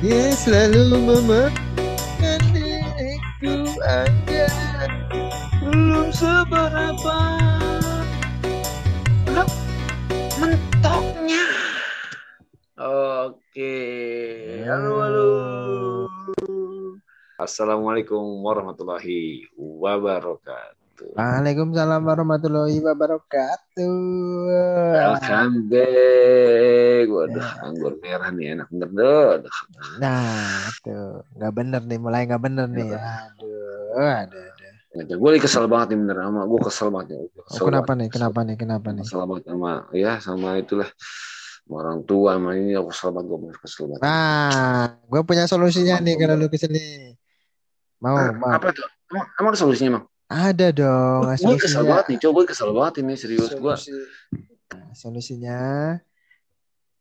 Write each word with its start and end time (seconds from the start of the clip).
Dia 0.00 0.32
selalu 0.32 0.96
memakan 0.96 2.40
diriku 2.56 3.68
agar 3.84 4.88
belum 5.60 6.08
seberapa 6.08 7.16
mentoknya. 10.40 11.44
Oke, 13.28 13.76
halo 14.64 15.04
halo. 15.04 15.32
Assalamualaikum 17.36 18.40
warahmatullahi 18.40 19.52
wabarakatuh. 19.52 20.79
Waalaikumsalam 21.00 22.04
warahmatullahi 22.04 22.76
wabarakatuh. 22.84 23.96
Back. 25.64 27.06
Waduh, 27.08 27.48
anggur 27.64 27.96
merah 28.04 28.28
nih 28.28 28.52
enak 28.52 28.68
bener 28.68 28.88
tuh. 28.92 29.48
Nah, 29.96 30.68
tuh 30.84 31.24
nggak 31.40 31.52
bener 31.56 31.80
nih, 31.88 31.98
mulai 31.98 32.28
nggak 32.28 32.42
bener 32.44 32.68
nih. 32.68 32.92
Aduh, 32.92 33.96
ada 33.96 34.40
ada. 34.92 35.14
Gue 35.16 35.28
lagi 35.32 35.42
kesel 35.42 35.64
banget 35.64 35.96
nih 35.96 35.98
bener 36.04 36.16
sama 36.20 36.40
gue 36.44 36.60
kesel 36.68 36.88
banget 36.92 37.06
nih. 37.08 37.18
Oh, 37.24 37.44
Kesel 37.48 37.64
kenapa 37.64 37.84
banget. 37.88 38.00
nih? 38.04 38.08
Kenapa 38.12 38.38
nih? 38.44 38.56
Kenapa 38.60 38.88
nih? 38.92 39.02
Kesel 39.06 39.24
banget 39.24 39.44
sama 39.48 39.70
ya 39.96 40.12
sama 40.20 40.48
itulah 40.60 40.88
sama 41.64 41.76
orang 41.80 41.98
tua 42.04 42.30
sama 42.36 42.50
ini 42.60 42.72
aku 42.76 42.88
kesel 42.92 43.08
banget 43.16 43.26
gue 43.32 43.38
kesel 43.56 43.84
banget. 43.88 44.00
Nah, 44.04 44.84
gue 45.00 45.20
punya 45.24 45.44
solusinya 45.48 45.96
nih 46.04 46.14
kalau 46.20 46.36
lu 46.36 46.46
kesel 46.52 46.68
nih. 46.68 47.16
Mau, 48.00 48.16
Ah, 48.16 48.32
mau. 48.32 48.52
apa 48.52 48.68
tuh? 48.72 48.84
Emang, 49.08 49.26
emang 49.40 49.50
ada 49.52 49.60
solusinya 49.60 49.88
emang? 49.96 50.04
Ada 50.30 50.70
dong. 50.70 51.20
Gue 51.26 51.36
solusinya. 51.36 51.58
kesel 51.60 51.82
banget 51.84 52.06
nih, 52.06 52.18
coba 52.20 52.32
gue 52.32 52.46
kesel 52.46 52.70
banget 52.70 52.94
ini 52.98 53.12
serius 53.14 53.50
gue. 53.50 53.58
Solusi. 53.58 53.90
Nah, 54.70 54.94
solusinya 54.94 55.60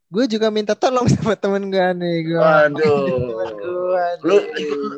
gue 0.10 0.26
juga 0.26 0.50
minta 0.50 0.74
tolong 0.74 1.06
sama 1.14 1.38
temen 1.38 1.70
gue 1.70 1.78
nih 1.96 2.18
gue 2.26 2.42
Waduh. 2.42 3.06
temen 3.30 3.50
gue 3.56 4.06
Lu, 4.26 4.36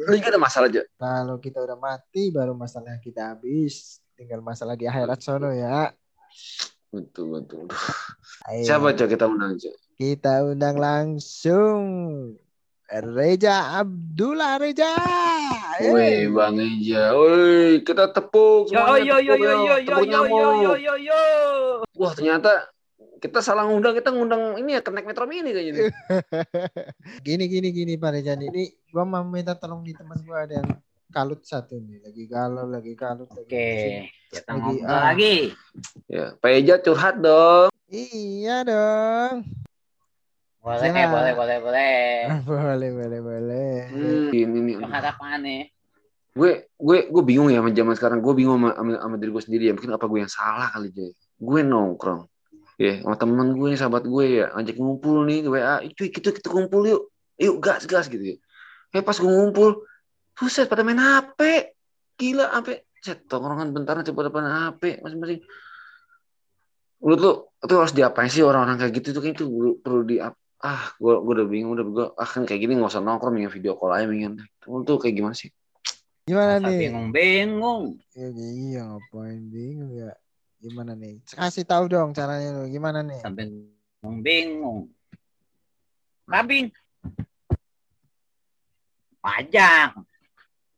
lu 0.02 0.14
juga 0.16 0.30
ada 0.30 0.40
masalah 0.40 0.66
aja. 0.66 0.88
kalau 0.96 1.36
kita 1.36 1.60
udah 1.60 1.76
mati 1.76 2.32
baru 2.32 2.56
masalah 2.56 2.96
kita 2.98 3.36
habis 3.36 4.00
tinggal 4.16 4.40
masalah 4.40 4.74
di 4.74 4.88
akhirat 4.88 5.20
sono 5.20 5.52
ya 5.52 5.92
Betul 6.88 7.28
betul. 7.34 7.68
Ayo, 8.48 8.64
Siapa 8.64 8.92
coba 8.94 9.08
kita 9.10 9.26
undang 9.26 9.56
coba? 9.58 9.78
kita 9.94 10.34
undang 10.46 10.76
langsung 10.76 11.80
Reja 12.92 13.80
Abdullah 13.80 14.60
Reja 14.60 14.92
Woi 15.80 16.28
Bang 16.28 16.60
Eja, 16.60 17.16
woi 17.16 17.80
kita 17.88 18.12
tepuk 18.12 18.68
Yo 18.68 19.00
yo 19.00 19.16
yo 19.24 19.40
tepuk, 19.40 19.48
yo 19.48 19.56
yo 19.56 19.76
yo 19.80 19.98
yo 20.04 20.22
yo 20.28 20.52
yo 20.60 20.74
yo 20.76 20.94
yo. 21.00 21.22
Wah 21.96 22.12
ternyata 22.12 22.68
kita 23.24 23.40
salah 23.40 23.64
ngundang, 23.64 23.96
kita 23.96 24.12
ngundang 24.12 24.60
ini 24.60 24.76
ya 24.76 24.82
Connect 24.84 25.08
Metro 25.08 25.24
Mini 25.30 25.54
kayaknya. 25.56 25.88
nih. 25.88 25.90
gini 27.26 27.46
gini 27.48 27.70
gini 27.72 27.94
Pak 27.96 28.12
Reja 28.12 28.36
ini 28.36 28.68
gua 28.92 29.08
mau 29.08 29.24
minta 29.24 29.56
tolong 29.56 29.88
nih 29.88 29.96
teman 29.96 30.20
gua 30.28 30.44
ada 30.44 30.60
yang 30.60 30.70
kalut 31.16 31.48
satu 31.48 31.80
nih 31.80 32.04
lagi 32.04 32.24
galau 32.28 32.68
lagi 32.68 32.92
kalut 33.00 33.32
lagi 33.32 33.48
Oke, 33.48 33.68
pusing. 33.72 34.04
kita 34.36 34.52
ngobrol 34.52 34.84
ah. 34.92 35.02
lagi. 35.16 35.36
Ya, 36.12 36.36
Pak 36.36 36.50
Eja 36.52 36.76
curhat 36.84 37.16
dong. 37.24 37.72
iya 37.88 38.68
dong 38.68 39.61
Boleh, 40.62 40.94
Ya. 40.94 41.10
boleh, 41.10 41.34
boleh, 41.34 41.58
boleh. 41.58 41.98
boleh 42.46 42.90
boleh 42.94 43.20
boleh 43.26 43.78
Hmm, 43.90 44.30
ini 44.30 44.60
nih. 44.62 44.76
Curhat 44.78 45.06
apaan 45.10 45.42
nih? 45.42 45.74
Gue 46.38 46.70
gue 46.78 46.98
gue 47.10 47.24
bingung 47.26 47.50
ya 47.50 47.66
sama 47.66 47.74
zaman 47.74 47.94
sekarang. 47.98 48.20
Gue 48.22 48.34
bingung 48.38 48.62
sama, 48.62 48.78
sama, 48.78 48.92
sama 49.02 49.16
diri 49.18 49.32
gue 49.34 49.44
sendiri 49.44 49.64
ya. 49.68 49.74
Mungkin 49.74 49.92
apa 49.98 50.06
gue 50.06 50.20
yang 50.22 50.30
salah 50.30 50.70
kali 50.70 50.94
Jay. 50.94 51.12
Gue 51.42 51.66
nongkrong. 51.66 52.30
Ya, 52.78 53.02
sama 53.02 53.18
temen 53.18 53.58
gue 53.58 53.68
nih, 53.74 53.78
sahabat 53.78 54.06
gue 54.10 54.26
ya, 54.42 54.46
ngajak 54.58 54.78
ngumpul 54.78 55.22
nih, 55.30 55.46
WA, 55.46 55.86
cuy 55.86 56.10
kita 56.10 56.34
kita 56.34 56.50
kumpul 56.50 56.82
yuk, 56.90 57.14
yuk 57.38 57.62
gas 57.62 57.86
gas 57.86 58.10
gitu 58.10 58.34
ya. 58.34 58.36
Eh 58.90 59.06
pas 59.06 59.14
gue 59.14 59.30
ngumpul, 59.30 59.86
buset 60.34 60.66
pada 60.66 60.82
main 60.82 60.98
HP, 60.98 61.70
gila 62.18 62.50
HP, 62.58 62.82
set 63.06 63.30
tongkrongan 63.30 63.70
bentar 63.70 64.02
coba 64.02 64.34
depan 64.34 64.46
HP 64.50 64.98
masing-masing. 65.06 65.46
Menurut 67.06 67.20
lu 67.22 67.32
itu 67.70 67.74
harus 67.78 67.94
diapain 67.94 68.30
sih 68.34 68.42
orang-orang 68.42 68.82
kayak 68.82 68.94
gitu 68.98 69.14
tuh 69.14 69.22
kayak 69.22 69.38
itu 69.38 69.46
perlu, 69.46 69.72
perlu 69.78 70.02
di 70.02 70.18
ah 70.62 70.94
gue 71.02 71.14
gue 71.26 71.34
udah 71.42 71.48
bingung 71.50 71.74
udah 71.74 71.86
gue 71.86 72.06
ah 72.22 72.30
kan 72.30 72.46
kayak 72.46 72.62
gini 72.62 72.78
nggak 72.78 72.94
usah 72.94 73.02
nongkrong 73.02 73.34
mendingan 73.34 73.54
video 73.54 73.74
call 73.78 73.98
aja 73.98 74.06
mendingan 74.06 74.46
Lu 74.70 74.86
tuh 74.86 75.02
kayak 75.02 75.18
gimana 75.18 75.34
sih 75.34 75.50
gimana 76.22 76.62
Masa 76.62 76.70
nih 76.70 76.78
bingung-bingung. 76.86 77.84
Ya, 78.14 78.30
iya 78.30 78.82
ngapain 78.86 79.42
bingung 79.50 79.92
ya 79.98 80.14
gimana 80.62 80.94
nih 80.94 81.18
kasih 81.26 81.66
tahu 81.66 81.90
dong 81.90 82.14
caranya 82.14 82.62
lu 82.62 82.70
gimana 82.70 83.02
nih 83.02 83.26
Sampai 83.26 83.50
bingung. 84.22 84.90
Pajak. 89.22 89.94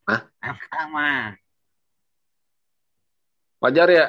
Hah? 0.03 0.21
Anak 0.43 0.59
sekarang 0.59 0.89
mah. 0.91 1.27
wajar 3.63 3.87
ya 3.87 4.07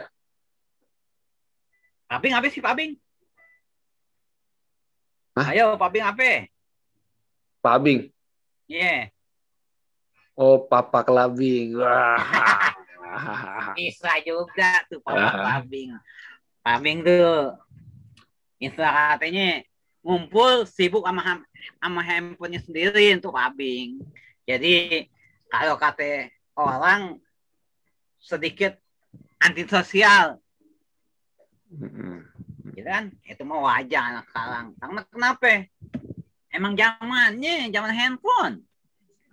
Babing 2.11 2.35
apa 2.35 2.47
sih 2.51 2.63
Babing? 2.63 2.99
Hah? 5.35 5.51
Ayo, 5.51 5.75
Babing 5.75 6.07
apa? 6.07 6.47
Pak 7.65 7.81
Abing 7.81 8.13
Iya, 8.65 9.13
oh 10.35 10.67
Papa 10.67 11.07
Kelabing 11.07 11.79
bisa 13.79 14.11
juga 14.27 14.83
tuh 14.91 14.99
Papa 15.05 15.63
Babing. 15.63 15.95
Babing 16.65 16.99
tuh 17.07 17.55
istilah 18.59 19.15
katanya 19.15 19.63
ngumpul 20.03 20.67
sibuk 20.67 21.07
sama 21.07 21.45
sama 21.79 22.01
handphonenya 22.03 22.61
sendiri 22.65 23.15
untuk 23.15 23.37
Babing. 23.37 24.03
Jadi 24.45 25.07
kalau 25.47 25.79
kata 25.79 26.33
orang 26.59 27.23
sedikit 28.19 28.75
antisosial, 29.39 30.43
Mm-mm. 31.71 32.34
Gitu 32.75 32.85
kan? 32.85 33.09
Itu 33.23 33.43
mau 33.47 33.65
wajar 33.65 34.03
anak 34.11 34.25
sekarang. 34.31 34.67
Karena 34.77 35.01
kenapa? 35.07 35.47
Emang 36.51 36.79
zamannya 36.79 37.71
zaman 37.71 37.91
handphone. 37.91 38.55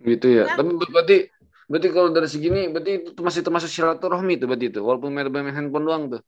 gitu 0.01 0.25
ya 0.33 0.49
Kan? 0.49 0.57
tapi 0.57 0.71
ber- 0.81 0.89
berarti 0.89 1.17
berarti 1.69 1.87
kalau 1.93 2.09
dari 2.09 2.25
segini 2.25 2.73
berarti 2.73 3.13
itu 3.13 3.21
masih 3.21 3.45
termasuk 3.45 3.69
silaturahmi 3.69 4.33
itu 4.33 4.49
berarti 4.49 4.73
itu 4.73 4.81
walaupun 4.81 5.13
main 5.13 5.29
main 5.29 5.53
handphone 5.53 5.85
doang 5.85 6.03
tuh 6.09 6.21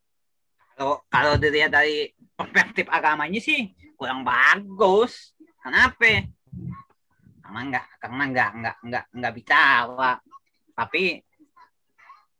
Kalau 0.77 1.01
kalau 1.09 1.33
dilihat 1.41 1.73
dari 1.73 2.13
perspektif 2.37 2.85
agamanya 2.93 3.41
sih 3.41 3.73
kurang 3.97 4.21
bagus. 4.21 5.33
Kenapa? 5.57 6.29
Karena 7.41 7.59
enggak 7.65 7.85
karena 7.97 8.23
enggak 8.29 8.49
enggak 8.53 8.75
enggak 8.85 9.03
enggak 9.09 9.33
bicara. 9.33 10.11
Tapi 10.73 11.03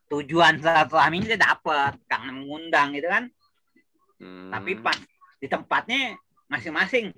tujuan 0.10 0.62
silaturahmi 0.62 1.26
dia 1.26 1.38
dapat 1.38 1.98
karena 2.06 2.30
mengundang 2.30 2.94
gitu 2.94 3.10
kan. 3.10 3.26
Hmm. 4.24 4.50
Tapi 4.50 4.72
pas 4.80 4.96
di 5.38 5.48
tempatnya 5.48 6.16
masing-masing. 6.48 7.12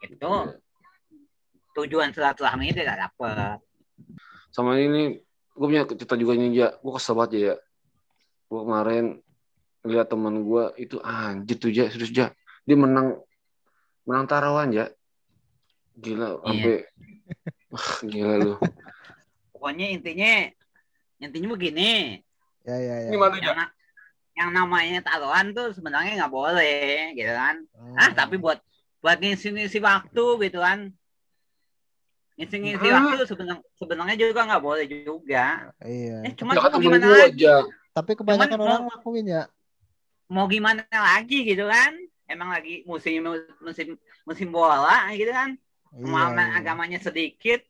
Itu 0.00 0.30
Iya. 0.30 0.54
tujuan 1.74 2.14
silaturahmi 2.14 2.70
dia 2.70 2.86
tidak 2.86 3.10
dapat. 3.10 3.58
sama 4.48 4.78
ini 4.78 5.18
gue 5.50 5.66
punya 5.66 5.82
cerita 5.82 6.14
juga 6.14 6.38
nih 6.38 6.54
ya 6.54 6.68
gue 6.78 6.92
kesel 6.94 7.18
banget 7.18 7.30
ya 7.34 7.54
gue 8.46 8.60
kemarin 8.62 9.04
lihat 9.82 10.06
teman 10.06 10.46
gue 10.46 10.64
itu 10.78 11.02
anjir 11.02 11.58
tuh 11.58 11.74
ya 11.74 11.90
serius 11.90 12.14
ya 12.14 12.30
dia 12.62 12.76
menang 12.78 13.18
menang 14.06 14.30
taruhan 14.30 14.70
ya 14.70 14.86
gila 15.94 16.38
sampai 16.38 16.86
Wah, 17.66 17.90
gila 18.06 18.34
lu 18.38 18.54
Pokoknya 19.50 19.90
intinya 19.90 20.46
intinya 21.18 21.48
begini. 21.50 22.22
ya 22.62 22.76
ya 22.78 22.94
ya 23.06 23.10
gimana 23.10 23.34
yang, 23.42 23.58
na- 23.58 23.74
yang 24.34 24.50
namanya 24.50 24.98
taruhan 25.00 25.54
tuh 25.54 25.70
sebenarnya 25.74 26.18
nggak 26.18 26.34
boleh 26.34 27.14
gitu 27.14 27.32
kan. 27.32 27.56
Hmm. 27.74 27.94
ah 27.94 28.10
tapi 28.10 28.36
buat 28.36 28.58
buat 28.98 29.18
ngisi-ngisi 29.22 29.78
waktu 29.78 30.24
gitu 30.50 30.58
kan. 30.58 30.90
Ngisi-ngisi 32.34 32.86
waktu 32.90 33.24
sebenarnya 33.30 33.62
sebenarnya 33.78 34.16
juga 34.18 34.40
nggak 34.50 34.62
boleh 34.62 34.84
juga. 34.90 35.70
Iya. 35.82 36.26
Eh 36.26 36.32
cuma 36.34 36.58
ya 36.58 36.66
kan 36.66 36.82
gimana 36.82 37.06
lagi? 37.06 37.46
aja. 37.46 37.54
Tapi 37.94 38.10
kebanyakan 38.18 38.58
Cuman 38.58 38.66
orang 38.66 38.84
lakuin 38.90 39.26
ya. 39.30 39.44
mau 40.26 40.50
gimana 40.50 40.82
lagi 40.90 41.46
gitu 41.46 41.70
kan? 41.70 41.94
Emang 42.26 42.50
lagi 42.50 42.82
musim 42.88 43.22
musim 43.62 43.94
musim 44.26 44.48
bola 44.50 45.14
gitu 45.14 45.30
kan? 45.30 45.54
Pemahaman 45.94 46.48
iya. 46.50 46.58
agamanya 46.58 46.98
sedikit 46.98 47.62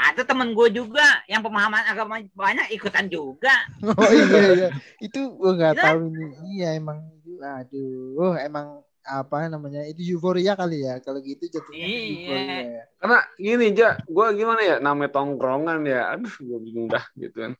ada 0.00 0.24
temen 0.24 0.50
gue 0.50 0.68
juga 0.72 1.04
yang 1.26 1.40
pemahaman 1.40 1.84
agama 1.84 2.16
banyak 2.32 2.72
ikutan 2.72 3.04
juga 3.06 3.52
oh 3.84 4.08
iya 4.08 4.40
iya 4.56 4.68
itu 4.98 5.20
gue 5.30 5.52
nggak 5.52 5.76
tahu 5.76 6.08
nih 6.08 6.30
iya 6.56 6.68
emang 6.74 7.04
aduh 7.36 8.36
emang 8.36 8.80
apa 9.00 9.48
namanya 9.48 9.84
itu 9.84 10.12
euforia 10.12 10.52
kali 10.52 10.84
ya 10.84 11.00
kalau 11.00 11.20
gitu 11.20 11.48
jatuhnya 11.48 11.84
Iya. 11.84 12.00
euforia 12.04 12.56
ya. 12.60 12.82
karena 12.96 13.18
gini 13.36 13.66
ja 13.72 13.88
gue 13.98 14.26
gimana 14.34 14.60
ya 14.60 14.76
namanya 14.78 15.10
tongkrongan 15.10 15.80
ya 15.84 16.00
aduh 16.12 16.34
gue 16.36 16.58
bingung 16.60 16.86
dah 16.86 17.04
gitu 17.14 17.36
kan 17.36 17.52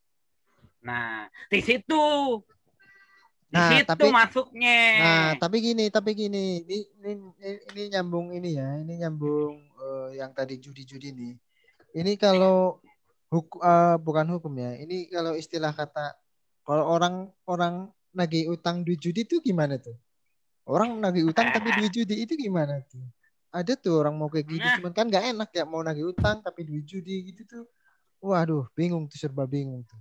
Nah, 0.81 1.29
di 1.53 1.61
situ 1.61 2.05
Di 3.45 3.53
Nah, 3.53 3.69
situ 3.69 3.85
tapi- 3.85 4.09
masuknya. 4.09 4.79
Nah, 4.97 5.29
tapi 5.37 5.61
gini, 5.61 5.91
tapi 5.91 6.15
gini, 6.15 6.63
ini 6.65 6.79
ini 7.03 7.11
ini, 7.37 7.51
ini 7.69 7.83
nyambung 7.91 8.31
ini 8.31 8.57
ya, 8.57 8.79
ini 8.79 8.95
nyambung 8.97 9.59
eh, 9.59 10.09
yang 10.17 10.31
tadi 10.31 10.55
judi-judi 10.57 11.11
nih. 11.11 11.35
Ini 11.91 12.13
kalau 12.21 12.79
hukum 13.31 13.59
bukan 14.03 14.27
hukum 14.37 14.53
ya. 14.59 14.79
Ini 14.79 15.11
kalau 15.11 15.35
istilah 15.35 15.75
kata 15.75 16.15
kalau 16.63 16.87
orang 16.87 17.31
orang 17.47 17.75
nagih 18.15 18.51
utang 18.51 18.83
duit 18.83 18.99
judi 18.99 19.27
itu 19.27 19.43
gimana 19.43 19.79
tuh? 19.79 19.95
Orang 20.67 21.03
nagih 21.03 21.27
utang 21.27 21.51
tapi 21.51 21.75
duit 21.79 21.91
judi 21.91 22.27
itu 22.27 22.35
gimana 22.39 22.79
tuh? 22.87 23.03
Ada 23.51 23.75
tuh 23.75 23.99
orang 24.07 24.15
mau 24.15 24.31
kayak 24.31 24.47
gitu, 24.47 24.63
Nah. 24.63 24.79
cuman 24.79 24.93
kan 24.95 25.11
nggak 25.11 25.25
enak 25.35 25.51
ya 25.51 25.65
mau 25.67 25.83
nagih 25.83 26.15
utang 26.15 26.39
tapi 26.39 26.63
duit 26.63 26.87
judi 26.87 27.27
gitu 27.35 27.43
tuh. 27.47 27.65
Waduh, 28.23 28.71
bingung 28.79 29.11
tuh 29.11 29.19
serba 29.19 29.49
bingung 29.51 29.83
tuh. 29.83 29.99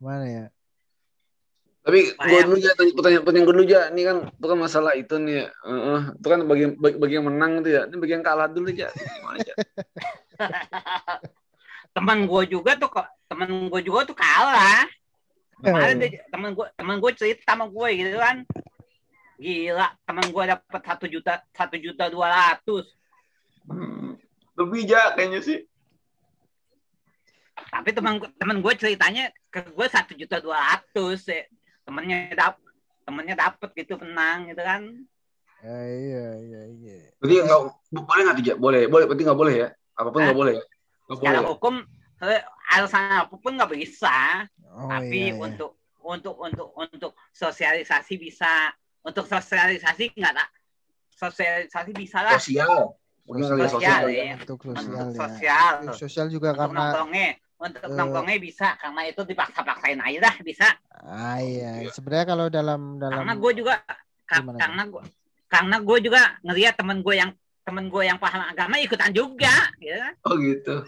Gimana 0.00 0.26
ya? 0.26 0.44
Tapi 1.84 2.16
gue 2.16 2.38
dulu 2.48 2.56
aja 2.56 2.72
tanya 2.80 2.92
pertanyaan 2.96 3.22
pertanyaan 3.22 3.44
gue 3.46 3.54
dulu 3.54 3.66
aja. 3.68 3.80
Ini 3.92 4.02
kan 4.02 4.16
itu 4.32 4.46
kan 4.48 4.58
masalah 4.58 4.92
itu 4.96 5.14
nih. 5.20 5.34
ya. 5.36 5.46
Heeh. 5.68 6.00
itu 6.16 6.26
kan 6.32 6.40
bagian 6.48 6.70
bagi, 6.80 6.96
bagi 6.96 7.14
yang 7.20 7.26
menang 7.28 7.52
tuh 7.60 7.70
ya. 7.70 7.82
Ini 7.86 7.96
bagian 8.00 8.22
kalah 8.24 8.48
dulu 8.48 8.72
aja. 8.72 8.88
Teman 11.94 12.26
gue 12.26 12.42
juga 12.48 12.74
tuh 12.74 12.90
kok 12.90 13.06
teman 13.24 13.48
gue 13.70 13.80
juga 13.80 14.04
tuh 14.04 14.14
kalah 14.14 14.84
kemarin 15.56 15.96
Eh. 15.96 16.10
dia 16.10 16.22
teman 16.28 16.50
gue 16.52 16.66
teman 16.74 16.96
gue 16.98 17.10
cerita 17.14 17.54
sama 17.54 17.66
gue 17.66 17.88
gitu 17.94 18.18
kan 18.18 18.36
gila 19.34 19.88
teman 20.02 20.26
gue 20.28 20.42
dapat 20.44 20.82
satu 20.82 21.06
juta 21.06 21.32
satu 21.50 21.76
juta 21.76 22.06
dua 22.08 22.28
ratus 22.30 22.86
Hmm. 23.64 24.20
Lebih 24.54 24.84
aja 24.84 25.16
kayaknya 25.16 25.40
sih. 25.40 25.58
tapi 27.72 27.90
teman 27.90 28.20
gue 28.20 28.28
teman 28.36 28.60
gue 28.60 28.72
ceritanya 28.76 29.32
ke 29.48 29.64
gue 29.66 29.86
satu 29.88 30.12
juta 30.12 30.36
dua 30.38 30.58
ratus 30.60 31.24
ya. 31.24 31.48
temennya 31.82 32.28
dap 32.34 32.54
temennya 33.02 33.34
dapet 33.34 33.70
gitu 33.74 33.96
menang 33.96 34.50
gitu 34.50 34.60
kan 34.60 34.82
Ya, 35.64 35.80
iya, 35.80 36.26
iya, 36.38 36.60
iya. 36.76 36.96
Berarti 37.16 37.34
nggak 37.40 37.60
boleh 38.04 38.20
nggak 38.20 38.36
tuh 38.36 38.44
Ja? 38.44 38.54
Boleh, 38.54 38.84
boleh. 38.84 39.04
Berarti 39.08 39.22
nggak 39.24 39.40
boleh 39.40 39.54
ya? 39.56 39.68
Apa 39.94 40.08
pun 40.10 40.20
nggak 40.20 40.34
Hah? 40.34 40.40
boleh. 40.42 40.54
ya? 40.54 40.64
Boleh. 41.04 41.16
secara 41.20 41.38
ya? 41.38 41.46
hukum 41.46 41.74
alasan 42.74 43.02
apa 43.20 43.34
pun 43.36 43.52
nggak 43.54 43.70
bisa 43.76 44.16
Oh, 44.74 44.90
tapi 44.90 45.30
iya, 45.30 45.38
iya. 45.38 45.38
untuk 45.38 45.78
untuk 46.02 46.34
untuk 46.34 46.68
untuk 46.74 47.12
sosialisasi 47.30 48.18
bisa 48.18 48.74
untuk 49.06 49.22
sosialisasi 49.24 50.10
nggak 50.12 50.34
tak 50.34 50.48
sosialisasi 51.14 51.90
bisa 51.94 52.18
lah 52.20 52.34
Sosial. 52.36 52.98
Mungkin 53.24 53.44
kali 53.48 53.62
ya 53.62 53.68
Sosial, 53.70 53.78
sosial. 53.78 54.02
ya. 54.10 54.34
untuk 54.36 54.58
untuk 54.60 54.76
sosial 54.82 55.06
ya. 55.06 55.16
sosial 55.16 55.72
Untuk 55.80 55.96
sosial 55.96 56.26
juga 56.28 56.48
untuk 56.52 56.60
karena 56.60 56.80
nongkrongnya 56.82 57.28
untuk 57.54 57.82
eh, 57.86 57.94
nongkrongnya 57.94 58.36
bisa 58.42 58.66
karena 58.76 59.00
itu 59.06 59.20
dipaksa-paksain 59.24 60.00
aja 60.02 60.18
dah 60.20 60.34
bisa 60.42 60.68
ah 61.06 61.38
iya 61.38 61.70
sebenarnya 61.88 62.26
kalau 62.26 62.46
dalam 62.50 62.80
dalam 62.98 63.14
karena 63.22 63.34
gue 63.38 63.52
juga 63.54 63.74
ka- 64.26 64.42
Gimana 64.42 64.58
karena 64.58 64.82
gue 64.90 65.02
karena 65.46 65.76
gue 65.78 65.98
juga 66.02 66.20
ngelihat 66.42 66.74
temen 66.74 66.98
gue 67.00 67.14
yang 67.14 67.30
temen 67.64 67.88
gue 67.88 68.02
yang 68.04 68.20
paham 68.20 68.44
agama 68.44 68.76
ikutan 68.76 69.10
juga 69.10 69.72
ya 69.80 69.96
kan? 69.98 70.12
Oh 70.28 70.36
gitu. 70.36 70.84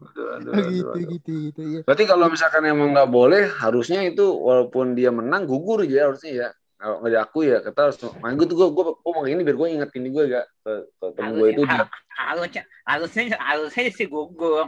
Aduh, 0.00 0.26
aduh, 0.32 0.52
aduh, 0.56 0.70
gitu 0.72 0.88
aduh. 0.96 1.08
gitu 1.12 1.30
gitu 1.50 1.60
ya. 1.60 1.80
Berarti 1.84 2.04
kalau 2.08 2.26
misalkan 2.32 2.64
emang 2.64 2.96
nggak 2.96 3.10
boleh, 3.12 3.52
harusnya 3.52 4.00
itu 4.06 4.24
walaupun 4.24 4.96
dia 4.96 5.12
menang 5.12 5.44
gugur 5.44 5.84
ya 5.84 6.08
harusnya 6.08 6.32
ya. 6.32 6.48
Kalau 6.80 7.04
nggak 7.04 7.12
diakui 7.12 7.46
ya, 7.52 7.58
kita 7.60 7.80
harus 7.84 7.96
main 8.24 8.34
gue 8.40 8.46
tuh 8.48 8.56
gue 8.56 8.68
gue 8.72 8.84
gue 8.96 9.12
mau 9.12 9.24
ini 9.28 9.42
biar 9.44 9.56
gue 9.60 9.68
inget 9.68 9.90
ini 9.92 10.08
gue 10.08 10.24
gak 10.32 10.46
ke, 10.64 10.72
ke 10.88 11.06
temen 11.12 11.32
gue 11.36 11.48
itu 11.52 11.62
dia 11.68 11.84
harusnya 12.16 12.62
harusnya 12.88 13.24
harusnya 13.36 13.82
sih 13.92 14.08
gugur 14.08 14.64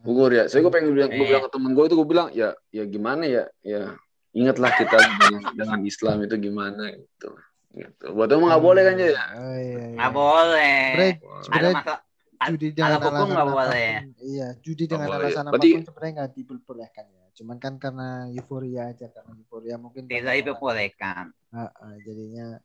gugur 0.00 0.30
ya. 0.32 0.48
Saya 0.48 0.64
gue 0.64 0.72
pengen 0.72 0.96
bilang, 0.96 1.12
gue 1.12 1.20
Eh. 1.20 1.28
bilang 1.28 1.44
ke 1.44 1.50
temen 1.52 1.70
gue 1.76 1.84
itu 1.84 1.94
gue 2.00 2.08
bilang 2.08 2.28
ya 2.32 2.56
ya 2.72 2.84
gimana 2.88 3.28
ya 3.28 3.44
ya 3.60 3.92
ingatlah 4.32 4.72
kita 4.72 4.96
dengan, 5.28 5.52
dengan 5.52 5.80
Islam 5.84 6.16
itu 6.24 6.34
gimana 6.40 6.82
gitu. 6.96 7.36
Gitu. 7.72 8.04
Buat 8.12 8.28
emang 8.30 8.48
nggak 8.48 8.62
boleh 8.62 8.82
kan 8.84 8.94
ya? 8.94 9.04
Oh, 9.06 9.12
iya, 9.12 9.24
iya. 9.56 9.88
nggak 9.96 10.12
boleh 10.12 10.84
Sebenarnya 10.92 11.12
ada 11.12 11.42
sebenarnya 11.42 11.72
masa 11.72 11.94
judi 12.42 12.66
dengan 12.68 12.90
hukum 12.92 13.06
alasan 13.06 13.28
nggak 13.28 13.38
apa 13.38 13.46
pun, 13.46 13.56
boleh. 13.56 13.90
iya 14.20 14.48
judi 14.60 14.84
dengan 14.84 15.06
boleh. 15.06 15.18
alasan 15.22 15.44
Berarti- 15.46 15.70
apa 15.70 15.76
pun 15.78 15.86
sebenarnya 15.86 16.12
nggak 16.12 16.30
diperbolehkan 16.34 17.04
ya. 17.08 17.24
Cuman 17.32 17.56
kan 17.56 17.72
karena 17.78 18.08
euforia 18.28 18.82
aja 18.86 19.06
karena 19.08 19.30
euforia 19.32 19.76
mungkin 19.76 20.02
tidak 20.04 20.34
diperbolehkan 20.36 21.24
Ah, 21.48 21.68
ah, 21.70 21.96
jadinya 21.98 22.60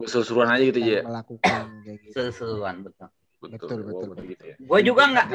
Seru-seruan 0.00 0.50
aja 0.50 0.64
gitu 0.64 0.80
ya? 0.80 1.00
melakukan 1.00 1.64
kayak 1.80 1.98
gitu. 2.02 2.12
sesuatu 2.12 2.82
betul 2.82 3.08
Betul, 3.42 3.78
betul, 3.82 4.08
Betul, 4.10 4.24
gitu 4.28 4.44
ya. 4.44 4.56
gue 4.56 4.80
juga 4.84 5.02
nggak 5.08 5.26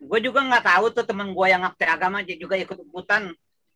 gue 0.00 0.18
juga 0.22 0.40
nggak 0.42 0.64
tahu 0.64 0.84
tuh 0.90 1.04
temen 1.04 1.28
gue 1.30 1.46
yang 1.46 1.60
ngerti 1.60 1.84
agama 1.84 2.18
juga 2.22 2.54
ikut 2.56 2.78
ikutan 2.80 3.22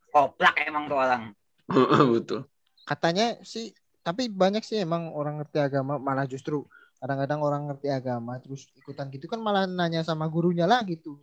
koplak 0.08 0.54
emang 0.62 0.84
tuh 0.86 0.96
orang 0.96 1.22
betul. 2.14 2.40
Katanya 2.82 3.40
sih 3.40 3.72
tapi 4.06 4.22
banyak 4.42 4.62
sih 4.68 4.78
emang 4.86 5.02
orang 5.18 5.34
ngerti 5.40 5.58
agama 5.66 5.92
malah 6.06 6.26
justru 6.32 6.56
kadang-kadang 7.00 7.40
orang 7.46 7.62
ngerti 7.68 7.88
agama 7.98 8.32
terus 8.42 8.62
ikutan 8.80 9.06
gitu 9.14 9.26
kan 9.32 9.40
malah 9.46 9.62
nanya 9.78 10.00
sama 10.08 10.24
gurunya 10.34 10.66
lagi 10.74 10.94
tuh 11.04 11.16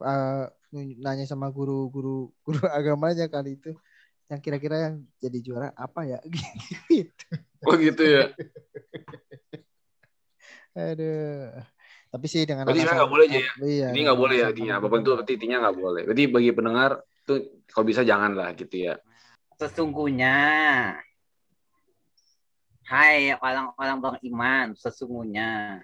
Eh, 0.00 0.44
nanya 1.04 1.28
sama 1.28 1.52
guru-guru 1.52 2.32
guru 2.44 2.64
agamanya 2.72 3.28
kali 3.28 3.60
itu 3.60 3.76
yang 4.32 4.40
kira-kira 4.40 4.76
yang 4.88 4.94
jadi 5.20 5.38
juara 5.44 5.68
apa 5.76 6.08
ya 6.08 6.18
gitu 6.88 7.24
Oh 7.68 7.76
gitu 7.76 8.00
ya. 8.08 8.32
aduh 10.78 11.50
tapi 12.10 12.26
sih 12.26 12.42
dengan 12.48 12.64
Berarti 12.66 12.86
nggak 12.86 13.10
boleh 13.10 13.24
aja 13.28 13.38
ya? 13.38 13.52
iya, 13.62 13.86
Ini 13.92 14.00
nggak 14.06 14.18
boleh 14.18 14.36
ya 14.38 14.46
intinya. 14.50 14.74
apa 14.78 14.86
pun 14.86 14.88
Apa 14.88 14.90
pun 14.90 14.98
itu 15.02 15.10
berarti 15.14 15.32
intinya 15.36 15.56
nggak 15.66 15.76
boleh. 15.78 16.02
Berarti 16.08 16.24
bagi 16.30 16.50
pendengar 16.56 16.90
tuh 17.26 17.38
kalau 17.70 17.84
bisa 17.86 18.02
jangan 18.02 18.32
lah 18.38 18.50
gitu 18.56 18.76
ya. 18.86 18.94
sesungguhnya 19.60 20.34
Hai 22.90 23.38
orang-orang 23.38 23.98
beriman 24.02 24.66
sesungguhnya. 24.74 25.78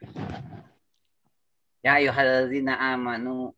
Ya 1.79 2.03
ayyuhallazina 2.03 2.75
amanu. 2.75 3.55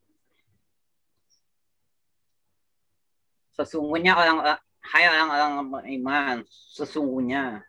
Sesungguhnya 3.57 4.21
orang 4.21 4.61
hai 4.85 5.05
orang-orang 5.09 5.53
beriman 5.65 6.37
sesungguhnya. 6.77 7.65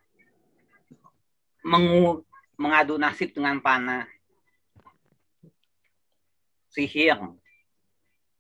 Mengu, 1.64 2.28
mengadu 2.60 3.00
nasib 3.00 3.32
dengan 3.32 3.64
panah. 3.64 4.04
Sihir. 6.76 7.16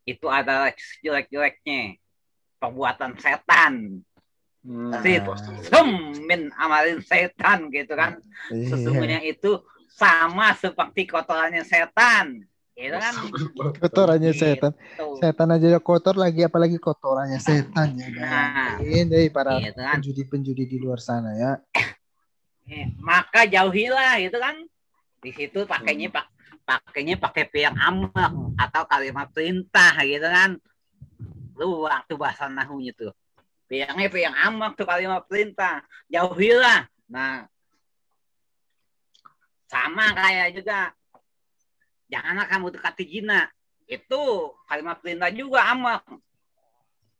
Itu 0.03 0.27
adalah 0.27 0.75
jelek-jeleknya. 0.75 2.03
Perbuatan 2.59 3.15
setan 3.15 4.03
Hmm, 4.59 4.91
pasti. 4.91 5.49
Sem 5.71 5.87
min 6.27 6.51
amalin 6.59 6.99
setan 6.99 7.71
gitu 7.71 7.95
kan. 7.95 8.19
Iya. 8.51 8.75
sesungguhnya 8.75 9.19
itu 9.23 9.63
sama 9.87 10.51
seperti 10.55 11.07
kotorannya 11.07 11.63
setan. 11.63 12.43
Gitu 12.75 12.95
kan? 12.95 13.13
Kotorannya 13.79 14.31
setan. 14.35 14.71
Tuh. 14.99 15.15
setan 15.19 15.51
aja 15.55 15.79
kotor 15.79 16.19
lagi 16.19 16.43
apalagi 16.43 16.75
kotorannya 16.79 17.39
setan 17.39 17.95
ya 17.95 18.07
Nah. 18.11 18.79
ini 18.83 19.31
para 19.31 19.59
gitu 19.63 19.79
kan. 19.79 19.99
penjudi-penjudi 19.99 20.63
di 20.67 20.77
luar 20.79 20.99
sana 20.99 21.35
ya. 21.35 21.51
Eh, 22.69 22.93
maka 22.99 23.47
jauhilah 23.47 24.19
gitu 24.23 24.37
kan. 24.39 24.55
Di 25.19 25.31
situ 25.35 25.63
pakainya 25.67 26.11
pak 26.11 26.27
pakainya 26.63 27.17
pakai 27.17 27.49
piang 27.49 27.75
amak 27.75 28.31
atau 28.59 28.83
kalimat 28.87 29.27
perintah 29.31 29.95
gitu 30.03 30.27
kan. 30.27 30.59
Lu 31.55 31.83
waktu 31.87 32.15
bahasa 32.15 32.47
nahunya 32.47 32.91
tuh 32.95 33.11
piangnya 33.69 34.09
piang 34.09 34.35
amak 34.35 34.73
tuh 34.75 34.83
kalimat 34.83 35.21
perintah 35.23 35.79
jauhilah 36.09 36.89
nah 37.05 37.45
sama 39.69 40.09
kayak 40.11 40.57
juga 40.57 40.89
janganlah 42.09 42.49
kamu 42.49 42.73
dekati 42.73 43.05
jina 43.05 43.45
itu 43.85 44.21
kalimat 44.65 44.97
perintah 44.99 45.29
juga 45.29 45.63
amak 45.69 46.01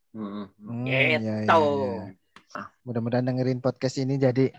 Hmm. 0.10 0.50
Hmm, 0.58 0.90
gitu 0.90 0.90
ya, 0.90 1.22
ya, 1.22 1.38
ya. 1.46 2.64
mudah-mudahan 2.82 3.30
dengerin 3.30 3.62
podcast 3.62 4.02
ini 4.02 4.18
jadi 4.18 4.50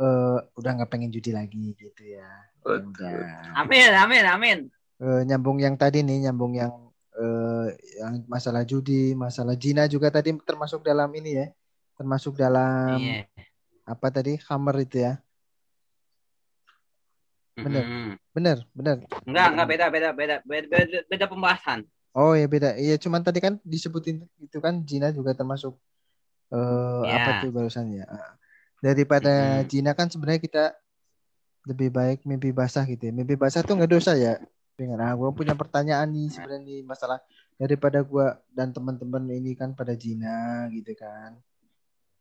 eh, 0.00 0.38
udah 0.56 0.70
nggak 0.80 0.88
pengen 0.88 1.12
judi 1.12 1.28
lagi 1.28 1.76
gitu 1.76 2.02
ya 2.08 2.24
Betul. 2.64 2.88
Udah. 2.88 3.52
amin 3.60 3.90
amin 3.92 4.24
amin 4.24 4.58
Eh, 4.96 5.20
nyambung 5.28 5.60
yang 5.60 5.76
tadi 5.76 6.00
nih 6.00 6.24
nyambung 6.24 6.56
yang 6.56 6.72
eh, 7.14 7.66
yang 8.02 8.14
masalah 8.26 8.62
judi 8.66 9.14
masalah 9.14 9.54
jina 9.54 9.86
juga 9.86 10.10
tadi 10.10 10.34
termasuk 10.42 10.82
dalam 10.82 11.08
ini 11.14 11.30
ya 11.38 11.46
termasuk 11.94 12.34
dalam 12.34 12.98
iya 12.98 13.22
apa 13.84 14.08
tadi 14.08 14.40
hammer 14.48 14.76
itu 14.82 14.98
ya 15.04 15.20
Bener. 17.54 17.86
Mm-mm. 17.86 18.08
bener 18.34 18.58
bener 18.74 18.96
Enggak, 19.30 19.46
enggak 19.54 19.68
beda 19.70 19.86
beda 19.94 20.08
beda 20.10 20.36
beda 20.42 20.66
beda, 20.66 20.98
beda 21.06 21.26
pembahasan. 21.30 21.86
Oh 22.10 22.34
ya 22.34 22.50
beda. 22.50 22.74
Iya 22.74 22.98
cuman 22.98 23.22
tadi 23.22 23.38
kan 23.38 23.62
disebutin 23.62 24.26
itu 24.42 24.58
kan 24.58 24.82
Jina 24.82 25.14
juga 25.14 25.38
termasuk 25.38 25.78
eh 26.50 27.02
Ya. 27.06 27.14
apa 27.22 27.30
tuh 27.46 27.50
barusan 27.54 27.94
ya. 27.94 28.06
Ah. 28.10 28.34
Daripada 28.82 29.62
Mm-mm. 29.62 29.70
Jina 29.70 29.94
kan 29.94 30.10
sebenarnya 30.10 30.42
kita 30.42 30.64
lebih 31.64 31.94
baik 31.94 32.26
mimpi 32.26 32.50
basah 32.50 32.82
gitu 32.90 33.06
ya. 33.06 33.12
Mimpi 33.14 33.38
basah 33.38 33.62
tuh 33.62 33.78
nggak 33.78 33.92
dosa 33.94 34.18
ya. 34.18 34.42
Dengan 34.74 34.98
ah, 35.06 35.14
gue 35.14 35.30
punya 35.30 35.54
pertanyaan 35.54 36.10
nih 36.10 36.28
sebenarnya 36.34 36.62
nih 36.66 36.80
masalah 36.82 37.22
daripada 37.54 38.02
gua 38.02 38.42
dan 38.50 38.74
teman-teman 38.74 39.22
ini 39.30 39.54
kan 39.54 39.70
pada 39.70 39.94
zina 39.94 40.66
gitu 40.74 40.90
kan. 40.98 41.38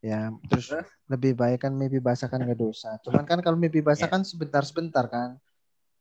Ya 0.04 0.30
terus 0.52 0.70
lebih 1.10 1.34
baik 1.34 1.66
kan 1.66 1.74
mimpi 1.74 1.98
basah 1.98 2.30
kan 2.30 2.44
nggak 2.44 2.60
dosa. 2.60 3.00
Cuman 3.02 3.26
kan 3.26 3.42
kalau 3.42 3.58
mimpi 3.58 3.82
basah 3.82 4.06
Iya. 4.06 4.14
kan 4.14 4.22
sebentar-sebentar 4.22 5.10
kan. 5.10 5.42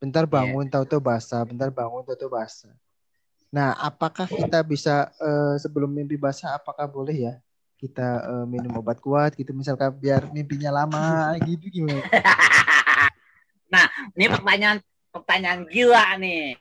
Bentar 0.03 0.29
bangun 0.29 0.69
tahu-tahu 0.69 1.01
basah. 1.01 1.41
Bentar 1.47 1.73
bangun 1.73 2.05
tahu-tahu 2.05 2.37
basah. 2.37 2.75
Nah 3.49 3.73
apakah 3.81 4.29
kita 4.29 4.61
bisa 4.61 5.09
eh, 5.23 5.57
sebelum 5.57 5.89
mimpi 5.89 6.21
basah 6.21 6.59
apakah 6.59 6.85
boleh 6.85 7.17
ya 7.17 7.35
kita 7.81 8.09
eh, 8.29 8.45
minum 8.45 8.77
obat 8.77 9.01
kuat 9.01 9.33
gitu? 9.39 9.57
Misalkan 9.57 9.95
biar 9.97 10.29
mimpinya 10.29 10.85
lama 10.85 11.33
gitu 11.49 11.73
gimana? 11.73 12.05
Nah, 13.73 13.89
ini 14.13 14.29
pertanyaan 14.29 14.85
pertanyaan 15.13 15.69
gila 15.69 16.17
nih. 16.17 16.57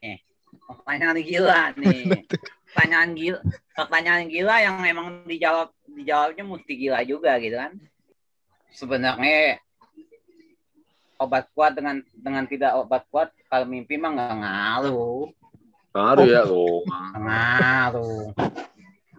Pertanyaan 0.68 1.20
gila 1.24 1.62
nih. 1.82 2.28
Pertanyaan 2.72 3.10
gila, 3.16 3.40
pertanyaan 3.74 4.24
gila 4.28 4.56
yang 4.60 4.76
memang 4.80 5.08
dijawab 5.26 5.72
dijawabnya 5.88 6.44
mesti 6.44 6.74
gila 6.76 7.00
juga 7.04 7.36
gitu 7.40 7.56
kan. 7.56 7.74
Sebenarnya 8.72 9.60
obat 11.18 11.52
kuat 11.52 11.76
dengan 11.76 12.00
dengan 12.12 12.44
tidak 12.46 12.72
obat 12.78 13.04
kuat 13.08 13.30
kalau 13.46 13.68
mimpi 13.68 13.96
mah 13.96 14.12
nggak 14.12 14.36
ngaruh, 14.40 15.28
Pengaruh 15.92 16.26
ya 16.26 16.42
lo. 16.44 16.82
Ngaruh, 17.28 18.32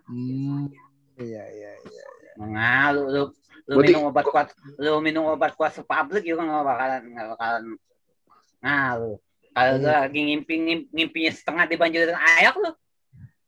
hmm 0.09 0.73
iya 1.21 1.45
iya 1.47 1.73
iya 1.79 2.05
Nggak 2.41 2.49
ngaruh. 2.49 3.05
Lu, 3.07 3.23
lu 3.69 3.75
Berarti- 3.77 3.93
minum 3.93 4.03
obat 4.09 4.25
kuat, 4.27 4.49
lu 4.81 4.93
minum 4.99 5.25
obat 5.29 5.53
kuat 5.53 5.77
sepublik 5.77 6.25
juga 6.25 6.43
nggak 6.43 6.65
bakalan 6.65 7.03
nggak 7.13 7.29
bakalan 7.37 7.65
Kalau 8.63 9.73
lu 9.77 9.85
Iya. 9.85 10.09
lagi 10.09 10.21
ngimpi, 10.23 10.55
ngimpi 10.57 10.89
ngimpinya 10.95 11.33
setengah 11.35 11.65
dibanjirin 11.69 12.17
air 12.17 12.55
lu, 12.57 12.73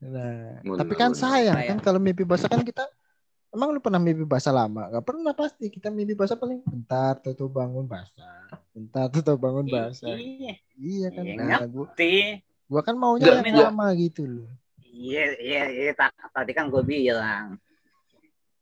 Nah, 0.05 0.61
Benar, 0.61 0.85
tapi 0.85 0.93
kan 1.01 1.17
sayang 1.17 1.57
Sayang. 1.57 1.69
kan 1.73 1.79
kalau 1.81 1.97
mimpi 1.97 2.29
basah 2.29 2.45
kan 2.45 2.61
kita 2.61 2.85
emang 3.49 3.73
lu 3.73 3.81
pernah 3.81 3.97
mimpi 3.97 4.29
basah 4.29 4.53
lama? 4.53 4.93
Gak 4.93 5.01
pernah 5.01 5.33
pasti. 5.33 5.73
Kita 5.73 5.89
mimpi 5.89 6.13
basah 6.13 6.37
paling 6.37 6.61
bentar 6.61 7.17
tuh 7.25 7.49
bangun 7.49 7.89
basah. 7.89 8.53
Bentar 8.77 9.09
tuh 9.09 9.25
bangun 9.41 9.65
basah. 9.65 10.13
Iya, 10.13 10.61
Iya 10.77 11.09
kan. 11.09 11.25
Iya, 11.25 11.35
Nah, 11.41 11.65
gua, 11.73 11.89
gua 12.69 12.81
kan 12.85 12.95
maunya 13.01 13.33
Nggak, 13.33 13.49
yang 13.49 13.73
lama 13.73 13.87
gitu 13.97 14.23
loh. 14.29 14.51
Iya, 14.85 15.25
iya, 15.41 15.63
iya. 15.73 15.93
Ta- 15.97 16.13
Tadi 16.13 16.53
kan 16.53 16.69
gue 16.69 16.85
bilang, 16.85 17.57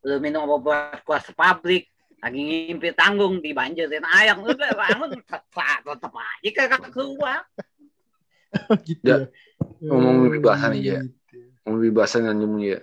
lu 0.07 0.17
minum 0.23 0.47
obat 0.47 1.03
kuat 1.03 1.27
sepublik, 1.27 1.91
lagi 2.23 2.39
ngimpi 2.39 2.95
tanggung 2.95 3.43
dibanjirin 3.43 4.07
air, 4.07 4.39
lu 4.39 4.55
udah 4.55 4.73
bangun 4.79 5.11
tetap 5.19 5.43
tetap 5.83 6.13
aja 6.15 6.51
kagak 6.55 6.95
keluar. 6.95 7.43
gitu 8.87 9.03
Ya, 9.03 9.17
ngomong 9.83 10.29
mimpi 10.29 10.39
basah 10.39 10.71
nih, 10.71 10.81
Ya. 10.87 11.01
Gitu. 11.03 11.51
Mau 11.67 11.79
lebih 11.83 11.99
bahasa 11.99 12.23
dengan 12.23 12.39
ya. 12.63 12.79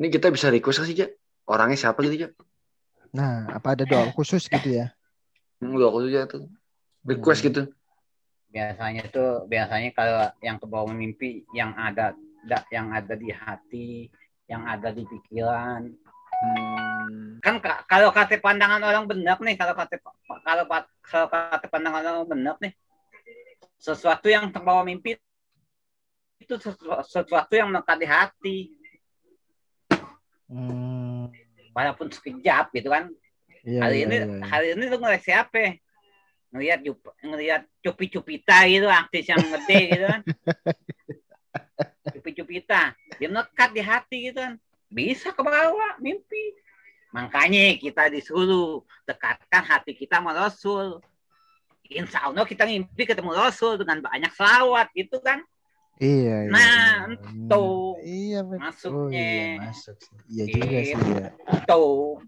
Ini 0.00 0.06
kita 0.08 0.32
bisa 0.32 0.48
request 0.48 0.88
sih, 0.88 0.96
Ja? 0.96 1.08
Orangnya 1.44 1.76
siapa 1.76 2.00
gitu, 2.08 2.16
Ja? 2.16 2.28
Nah, 3.12 3.44
apa 3.52 3.76
ada 3.76 3.84
doa 3.84 4.08
khusus 4.16 4.48
gitu 4.48 4.68
ya? 4.80 4.96
Hmm, 5.60 5.76
aku 5.76 6.08
tuh, 6.08 6.10
Ja, 6.10 6.24
tuh. 6.24 6.48
Request 7.04 7.44
Hmm. 7.44 7.48
gitu. 7.52 7.62
Biasanya 8.52 9.04
tuh, 9.12 9.44
biasanya 9.48 9.90
kalau 9.92 10.28
yang 10.40 10.56
ke 10.56 10.66
bawah 10.68 10.92
mimpi 10.92 11.44
yang 11.52 11.72
ada 11.76 12.12
da- 12.44 12.68
yang 12.72 12.88
ada 12.92 13.16
di 13.16 13.28
hati, 13.32 14.08
yang 14.48 14.64
ada 14.64 14.92
di 14.92 15.04
pikiran. 15.04 15.88
Hmm. 16.42 16.91
Kan 17.42 17.58
ka- 17.58 17.82
kalau 17.90 18.14
kata 18.14 18.38
pandangan 18.38 18.82
orang 18.82 19.04
benar 19.10 19.38
nih, 19.42 19.58
kalau 19.58 19.74
kata 19.74 19.98
kalau 20.46 20.64
kalau 21.02 21.26
kata 21.26 21.66
pandangan 21.66 22.02
orang 22.06 22.26
benar 22.28 22.56
nih, 22.62 22.72
sesuatu 23.82 24.30
yang 24.30 24.50
terbawa 24.54 24.86
mimpi 24.86 25.18
itu 26.42 26.54
sesu- 26.58 27.06
sesuatu 27.06 27.52
yang 27.54 27.70
melekat 27.70 27.96
di 27.98 28.06
hati. 28.06 28.58
Hmm, 30.52 31.32
walaupun 31.72 32.12
sekejap 32.12 32.70
gitu 32.76 32.92
kan. 32.92 33.08
iya, 33.62 33.78
hari 33.78 34.02
iya, 34.02 34.06
ini 34.10 34.16
iya, 34.18 34.26
iya. 34.26 34.44
hari 34.44 34.66
ini 34.74 34.84
lu 34.90 34.96
ngeliat 34.98 35.22
siapa? 35.22 35.78
Ngeliat 36.52 36.80
ngeliat 37.24 37.62
Cupi 37.80 38.06
Cupita 38.12 38.66
gitu 38.68 38.90
artis 38.90 39.24
yang 39.24 39.40
gede 39.40 39.80
gitu 39.96 40.04
kan. 40.04 40.20
Cupi 42.18 42.30
Cupita, 42.36 42.92
dia 43.16 43.28
melekat 43.30 43.70
di 43.72 43.82
hati 43.82 44.18
gitu 44.28 44.38
kan. 44.42 44.54
Bisa 44.92 45.32
ke 45.32 45.40
bawah 45.40 45.96
mimpi. 46.02 46.61
Makanya 47.12 47.76
kita 47.76 48.08
disuruh 48.08 48.80
dekatkan 49.04 49.62
hati 49.62 49.92
kita 49.92 50.18
sama 50.18 50.32
Rasul. 50.32 50.98
Insya 51.92 52.24
Allah 52.24 52.48
kita 52.48 52.64
mimpi 52.64 53.04
ketemu 53.04 53.36
Rasul 53.36 53.76
dengan 53.76 54.00
banyak 54.00 54.32
selawat 54.32 54.88
gitu 54.96 55.20
kan. 55.20 55.44
Iya, 56.00 56.48
iya. 56.48 56.50
Nah, 56.50 57.12
iya. 57.12 57.46
Tuh 57.52 58.00
Iya, 58.00 58.40
betul. 58.48 58.64
masuknya. 58.64 58.96
Oh, 58.96 59.08
iya, 59.12 59.46
masuk 59.60 59.96
sih. 60.00 60.16
Iya 60.32 60.44
juga 60.48 60.78
sih 60.82 60.96
ya. 61.14 61.28
Tuh. 61.68 62.18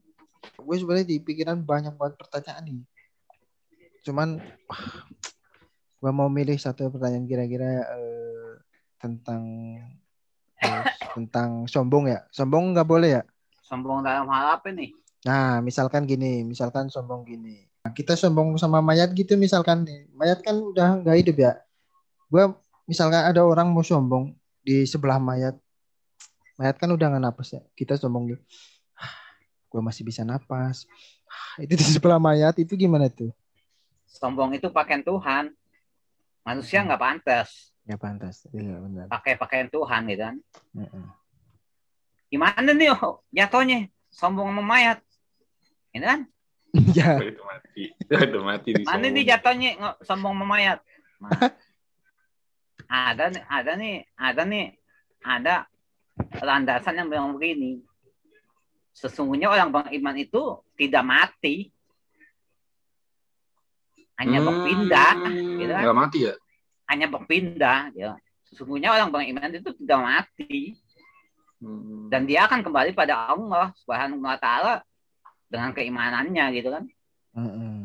gue 0.45 0.77
sebenarnya 0.77 1.09
di 1.09 1.17
pikiran 1.25 1.65
banyak 1.65 1.97
banget 1.97 2.21
pertanyaan 2.21 2.65
nih. 2.69 2.81
Cuman 4.05 4.37
wah, 4.69 4.85
gue 6.05 6.13
mau 6.13 6.29
milih 6.29 6.61
satu 6.61 6.93
pertanyaan 6.93 7.25
kira-kira 7.25 7.89
eh, 7.89 8.53
tentang 9.01 9.43
eh, 10.61 10.85
tentang 11.17 11.65
sombong 11.65 12.13
ya. 12.13 12.21
Sombong 12.29 12.77
nggak 12.77 12.85
boleh 12.85 13.11
ya. 13.19 13.23
Sombong 13.65 14.05
dalam 14.05 14.29
hal 14.29 14.61
apa 14.61 14.69
nih? 14.69 14.93
Nah, 15.25 15.65
misalkan 15.65 16.05
gini, 16.05 16.45
misalkan 16.45 16.93
sombong 16.93 17.25
gini. 17.25 17.65
Nah, 17.81 17.97
kita 17.97 18.13
sombong 18.13 18.61
sama 18.61 18.85
mayat 18.85 19.17
gitu 19.17 19.41
misalkan 19.41 19.89
nih. 19.89 20.05
Mayat 20.13 20.45
kan 20.45 20.53
udah 20.61 21.01
nggak 21.01 21.17
hidup 21.25 21.37
ya. 21.41 21.53
Gue 22.29 22.45
misalkan 22.85 23.25
ada 23.25 23.41
orang 23.41 23.73
mau 23.73 23.81
sombong 23.81 24.37
di 24.61 24.85
sebelah 24.85 25.17
mayat. 25.17 25.57
Mayat 26.61 26.77
kan 26.77 26.93
udah 26.93 27.09
nggak 27.09 27.25
napas 27.25 27.57
ya. 27.57 27.65
Kita 27.73 27.97
sombong 27.97 28.37
gitu. 28.37 28.43
Gue 29.73 29.81
masih 29.81 30.05
bisa 30.05 30.29
napas. 30.29 30.85
Itu 31.65 31.73
di 31.73 31.85
sebelah 31.89 32.21
mayat 32.21 32.61
itu 32.61 32.77
gimana 32.77 33.09
tuh? 33.09 33.33
Sombong 34.05 34.55
itu 34.55 34.69
pakaian 34.71 35.03
Tuhan. 35.03 35.51
Manusia 36.45 36.85
nggak 36.85 37.01
pantas 37.01 37.75
Ya 37.85 37.97
pantas. 38.01 38.49
Iya 38.53 38.81
benar. 38.81 39.07
pakai 39.13 39.37
pakaian 39.37 39.69
Tuhan 39.69 40.09
gitu 40.09 40.23
kan. 40.25 40.37
Heeh. 40.77 41.07
Gimana 42.35 42.71
nih 42.75 42.91
oh, 42.99 43.23
jatuhnya? 43.31 43.87
Sombong 44.11 44.51
sama 44.51 44.63
mayat. 44.67 44.99
Gitu 45.95 46.03
kan? 46.03 46.21
ya. 46.99 47.23
Itu 47.23 47.43
mati. 47.47 47.83
Itu 47.95 48.39
mati 48.43 48.69
di 48.75 48.83
Mana 48.83 49.07
nih 49.07 49.25
jatuhnya 49.31 49.71
sombong 50.03 50.35
sama 50.35 50.47
mayat? 50.51 50.79
Ada 52.91 53.31
nih, 53.31 53.45
ada 53.47 53.73
nih, 53.79 53.97
ada 54.19 54.43
nih, 54.43 54.67
ada 55.23 55.55
landasan 56.43 56.99
yang 56.99 57.07
bilang 57.07 57.39
begini. 57.39 57.79
Sesungguhnya 58.91 59.47
orang 59.51 59.71
beriman 59.71 60.19
itu 60.19 60.59
tidak 60.75 61.07
mati. 61.07 61.71
Hanya 64.15 64.43
berpindah, 64.43 65.15
gitu 65.59 65.73
kan? 65.75 65.83
Enggak 65.83 65.99
mati 65.99 66.19
ya? 66.31 66.35
hanya 66.89 67.07
berpindah. 67.09 67.93
Ya. 67.97 68.17
Sesungguhnya 68.49 68.93
orang 68.93 69.11
beriman 69.11 69.51
itu 69.51 69.71
tidak 69.75 70.01
mati. 70.01 70.77
Hmm. 71.65 72.13
dan 72.13 72.29
dia 72.29 72.45
akan 72.45 72.61
kembali 72.61 72.93
pada 72.93 73.33
Allah 73.33 73.73
Subhanahu 73.81 74.21
wa 74.21 74.37
taala 74.37 74.85
dengan 75.49 75.73
keimanannya 75.73 76.45
gitu 76.53 76.69
kan. 76.69 76.85
Heeh. 77.41 77.81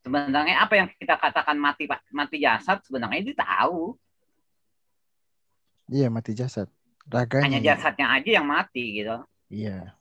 Sebenarnya 0.00 0.56
apa 0.62 0.74
yang 0.78 0.88
kita 0.96 1.20
katakan 1.20 1.60
mati 1.60 1.84
mati 2.14 2.36
jasad 2.40 2.80
sebenarnya 2.86 3.20
dia 3.28 3.36
tahu. 3.36 3.92
Iya 5.92 6.08
mati 6.08 6.32
jasad. 6.32 6.70
Raganya. 7.06 7.44
Hanya 7.44 7.60
jasadnya 7.60 8.06
aja 8.16 8.30
yang 8.40 8.46
mati 8.48 9.04
gitu. 9.04 9.16
Iya. 9.52 9.92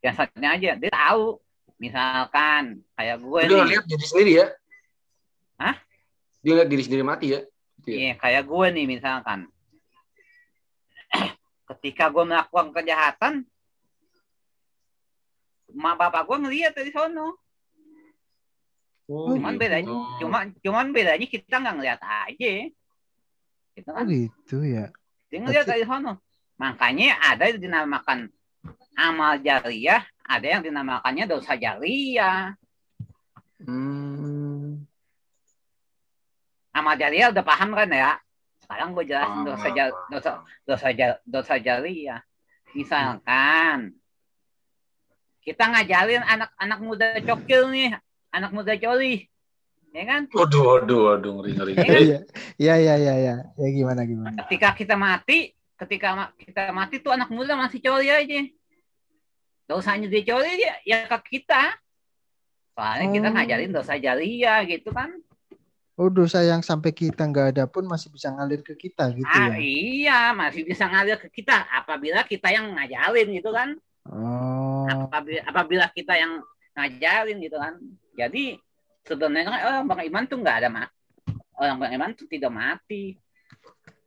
Jasadnya 0.00 0.48
aja 0.56 0.70
dia 0.80 0.90
tahu. 0.90 1.36
Misalkan 1.80 2.84
kayak 2.92 3.16
gue 3.24 3.40
Dia 3.48 3.56
nih, 3.56 3.68
lihat 3.72 3.84
diri 3.88 4.04
sendiri 4.04 4.32
ya? 4.36 4.46
Hah? 5.56 5.76
Dia 6.44 6.52
lihat 6.60 6.68
diri 6.68 6.82
sendiri 6.84 7.02
mati 7.04 7.26
ya? 7.32 7.40
Gitu 7.80 7.88
ya? 7.88 7.96
iya 7.96 8.12
kayak 8.20 8.44
gue 8.44 8.66
nih 8.76 8.84
misalkan 8.84 9.48
ketika 11.70 12.10
gue 12.10 12.24
melakukan 12.26 12.74
kejahatan 12.74 13.34
mak 15.70 15.94
bapak 15.94 16.26
gue 16.26 16.36
ngeliat 16.42 16.72
dari 16.74 16.90
sono 16.90 17.38
Oh, 19.10 19.34
cuman 19.34 19.58
gitu. 19.58 19.62
bedanya 19.66 19.90
cuma 20.22 20.38
cuman 20.62 20.86
bedanya 20.94 21.26
kita 21.26 21.58
nggak 21.58 21.74
ngeliat 21.82 21.98
aja 21.98 22.52
gitu 23.74 23.88
Oh 23.90 23.94
kan 23.98 24.06
gitu 24.06 24.56
ya. 24.62 24.86
Dia 25.26 25.38
ngeliat 25.42 25.66
Berarti- 25.66 25.82
dari 25.82 25.84
sono. 25.86 26.12
Makanya 26.54 27.18
ada 27.18 27.50
yang 27.50 27.58
dinamakan 27.58 28.30
amal 28.94 29.34
jariyah, 29.42 30.06
ada 30.22 30.46
yang 30.46 30.62
dinamakannya 30.62 31.26
dosa 31.26 31.58
jariyah. 31.58 32.54
Hmm. 33.66 34.86
Amal 36.70 36.94
jariyah 36.94 37.34
udah 37.34 37.42
paham 37.42 37.74
kan 37.74 37.90
ya? 37.90 38.14
Sekarang 38.70 38.94
gue 38.94 39.02
jelasin 39.02 39.34
Paham, 39.34 39.48
dosa 39.50 39.68
jar, 39.74 39.88
paham. 39.90 40.10
dosa 40.14 40.30
dosa 40.62 40.88
jar- 40.94 41.22
dosa 41.26 41.54
jariyah. 41.58 42.22
Misalkan 42.70 43.98
kita 45.42 45.64
ngajarin 45.66 46.22
anak-anak 46.22 46.78
muda 46.78 47.06
cokil 47.18 47.66
nih, 47.74 47.98
anak 48.30 48.54
muda 48.54 48.78
coli. 48.78 49.26
ya 49.90 50.06
kan? 50.06 50.30
Waduh, 50.30 50.62
waduh, 50.78 51.00
waduh, 51.10 51.32
ngeri, 51.42 51.50
ngeri. 51.58 51.72
Ya 51.74 51.82
kan? 51.82 52.22
Iya, 52.62 52.74
iya, 52.78 52.94
iya, 52.94 53.14
iya. 53.18 53.36
Ya 53.58 53.68
gimana 53.74 54.06
gimana? 54.06 54.38
Ketika 54.46 54.70
kita 54.78 54.94
mati, 54.94 55.50
ketika 55.74 56.30
kita 56.38 56.70
mati 56.70 57.02
tuh 57.02 57.10
anak 57.10 57.26
muda 57.26 57.58
masih 57.58 57.82
coli 57.82 58.06
aja. 58.06 58.38
Dosanya 59.66 60.06
dia 60.06 60.22
coli 60.22 60.62
dia 60.62 60.78
ya 60.86 61.10
ke 61.10 61.42
kita. 61.42 61.74
Soalnya 62.78 63.06
kita 63.10 63.28
Oh. 63.28 63.34
ngajarin 63.34 63.74
dosa 63.74 63.98
jariah 63.98 64.62
gitu 64.62 64.94
kan. 64.94 65.10
Oh 66.00 66.08
dosa 66.08 66.40
yang 66.40 66.64
sampai 66.64 66.96
kita 66.96 67.28
nggak 67.28 67.46
ada 67.52 67.64
pun 67.68 67.84
masih 67.84 68.08
bisa 68.08 68.32
ngalir 68.32 68.64
ke 68.64 68.72
kita 68.72 69.12
gitu 69.12 69.28
Ah, 69.28 69.52
ya. 69.52 69.56
iya, 69.60 70.20
masih 70.32 70.64
bisa 70.64 70.88
ngalir 70.88 71.20
ke 71.20 71.28
kita 71.28 71.68
apabila 71.68 72.24
kita 72.24 72.48
yang 72.48 72.72
ngajarin 72.72 73.28
gitu 73.36 73.52
kan. 73.52 73.76
Oh, 74.08 74.88
Apabila, 74.88 75.44
apabila 75.44 75.84
kita 75.92 76.16
yang 76.16 76.40
ngajarin 76.72 77.36
gitu 77.44 77.60
kan. 77.60 77.76
Jadi 78.16 78.56
sebenarnya 79.04 79.44
kan 79.44 79.60
orang 79.60 79.84
beriman 79.92 80.24
tuh 80.24 80.40
nggak 80.40 80.56
ada 80.64 80.68
ma 80.72 80.88
orang 81.60 81.76
beriman 81.76 82.10
tuh 82.16 82.24
tidak 82.32 82.48
mati. 82.48 83.20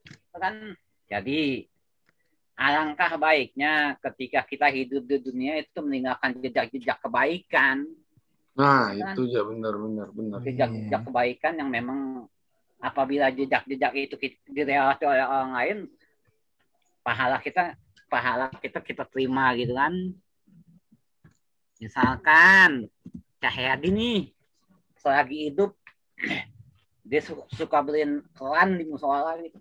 Gitu 0.09 0.38
kan. 0.41 0.73
Jadi 1.05 1.69
alangkah 2.57 3.21
baiknya 3.21 4.01
ketika 4.01 4.41
kita 4.50 4.65
hidup 4.73 5.05
di 5.05 5.21
dunia 5.21 5.62
itu 5.62 5.77
meninggalkan 5.77 6.41
jejak-jejak 6.41 6.97
kebaikan, 7.05 7.85
Nah, 8.53 8.93
itu 8.93 9.25
ya 9.33 9.41
benar, 9.41 9.74
benar, 9.74 10.07
benar. 10.13 10.39
jejak-jejak 10.45 11.01
kebaikan 11.10 11.57
yang 11.57 11.69
memang 11.74 12.29
apabila 12.77 13.33
jejak-jejak 13.33 13.91
itu 13.98 14.15
direlati 14.45 15.03
oleh 15.10 15.25
orang 15.25 15.51
lain, 15.57 15.77
pahala 17.01 17.41
kita 17.41 17.74
pahala 18.13 18.53
kita 18.62 18.77
kita 18.86 19.10
terima 19.10 19.57
gitu 19.57 19.74
kan. 19.74 19.93
Misalkan 21.81 22.86
Cahyadi 23.41 23.89
nih 23.89 24.19
selagi 25.01 25.51
hidup 25.51 25.74
dia 27.10 27.19
su- 27.19 27.50
suka 27.51 27.81
beliin 27.81 28.22
kelan 28.38 28.77
di 28.77 28.86
musola 28.86 29.33
gitu. 29.41 29.60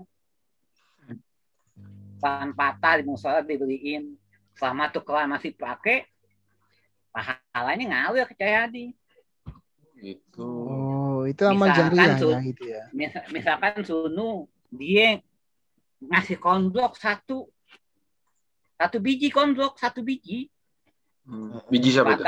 Kelan 2.20 2.52
patah 2.54 3.00
di 3.00 3.04
musola 3.08 3.40
dibeliin. 3.40 4.14
Selama 4.52 4.92
tuh 4.92 5.00
kelan 5.00 5.32
masih 5.32 5.56
pakai, 5.56 6.04
pahalanya 7.12 7.86
ngalir 7.92 8.26
ke 8.26 8.34
Cahyadi. 8.34 8.86
Itu. 10.02 10.48
oh 10.66 11.22
itu 11.30 11.42
amal 11.46 11.70
jariah 11.70 12.18
ya 12.18 12.38
gitu 12.42 12.62
ya. 12.66 12.82
Mis- 12.90 13.28
misalkan 13.30 13.86
Sunu 13.86 14.50
dia 14.66 15.22
ngasih 16.02 16.42
kondok 16.42 16.98
satu 16.98 17.46
satu 18.74 18.98
biji 18.98 19.30
kondok 19.30 19.78
satu 19.78 20.02
biji 20.02 20.50
Hmm. 21.22 21.62
Biji 21.70 21.94
siapa 21.94 22.18
itu? 22.18 22.26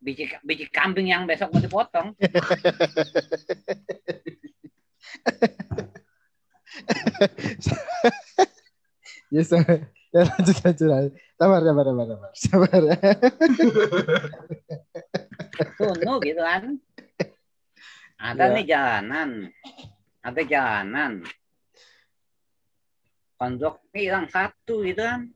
Biji 0.00 0.24
biji 0.40 0.64
kambing 0.72 1.12
yang 1.12 1.28
besok 1.28 1.52
mau 1.52 1.60
dipotong 1.60 2.16
Ya, 9.28 9.44
sabar. 9.44 9.92
ya 10.08 10.20
lanjut 10.24 10.56
lanjut. 10.64 10.88
lanjut. 10.88 11.12
Sabar, 11.38 11.62
sabar, 11.62 11.84
sabar, 11.86 12.06
sabar. 12.10 12.30
Sabar. 12.42 12.80
ya. 12.82 12.96
Sunu 15.78 16.12
gitu 16.26 16.42
kan. 16.42 16.62
Ada 18.18 18.44
Iya. 18.50 18.54
nih 18.58 18.64
jalanan. 18.66 19.30
Ada 20.26 20.42
jalanan. 20.42 21.12
Kondok 23.38 23.78
hilang 23.94 24.26
satu 24.26 24.82
gitu 24.82 24.98
kan. 24.98 25.30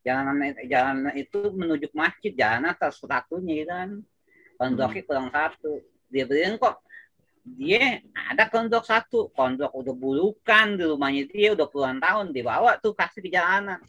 Jalanan 0.00 0.56
jalanan 0.64 1.12
itu 1.12 1.52
menuju 1.52 1.92
masjid 1.92 2.32
jalanan 2.32 2.72
satu 2.80 3.04
satunya 3.04 3.52
gitu 3.60 3.72
kan. 3.76 3.90
Kondoknya 4.56 5.02
kurang 5.04 5.28
satu. 5.28 5.84
Dia 6.08 6.24
beliin 6.24 6.56
kok. 6.56 6.80
Dia 7.44 8.00
ada 8.32 8.48
kondok 8.48 8.88
satu. 8.88 9.28
Kondok 9.36 9.68
udah 9.76 9.92
bulukan 9.92 10.80
di 10.80 10.84
rumahnya 10.88 11.28
dia 11.28 11.52
udah 11.52 11.68
puluhan 11.68 12.00
tahun. 12.00 12.32
Dibawa 12.32 12.80
tuh 12.80 12.96
kasih 12.96 13.20
di 13.20 13.28
jalanan 13.36 13.84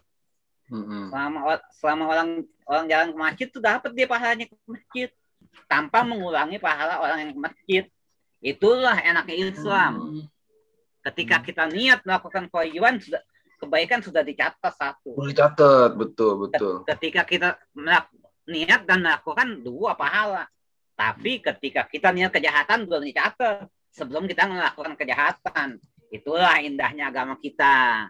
Mm-mm. 0.71 1.11
selama 1.11 1.39
selama 1.75 2.03
orang 2.07 2.29
orang 2.63 2.85
jalan 2.87 3.07
ke 3.11 3.17
masjid 3.19 3.47
tuh 3.51 3.59
dapat 3.59 3.91
dia 3.91 4.07
pahalanya 4.07 4.47
ke 4.47 4.55
masjid. 4.63 5.09
Tanpa 5.67 6.07
mengulangi 6.07 6.55
pahala 6.63 7.03
orang 7.03 7.27
yang 7.27 7.31
ke 7.35 7.41
masjid. 7.43 7.83
Itulah 8.39 8.95
enaknya 9.03 9.51
Islam. 9.51 10.23
Ketika 11.03 11.43
kita 11.43 11.67
niat 11.67 12.07
melakukan 12.07 12.47
kewajiban 12.47 13.03
sudah 13.03 13.19
kebaikan 13.59 13.99
sudah 13.99 14.23
dicatat 14.23 14.73
satu. 14.73 15.13
Boleh 15.13 15.35
catat, 15.35 15.93
betul, 15.93 16.47
betul. 16.47 16.81
ketika 16.87 17.27
kita 17.27 17.59
niat 18.47 18.81
dan 18.87 19.03
melakukan 19.03 19.59
dua 19.59 19.93
pahala. 19.99 20.47
Tapi 20.95 21.43
ketika 21.43 21.83
kita 21.83 22.15
niat 22.15 22.31
kejahatan 22.31 22.87
belum 22.87 23.03
dicatat. 23.03 23.67
Sebelum 23.91 24.23
kita 24.23 24.47
melakukan 24.47 24.95
kejahatan. 24.95 25.75
Itulah 26.07 26.63
indahnya 26.63 27.11
agama 27.11 27.35
kita 27.35 28.07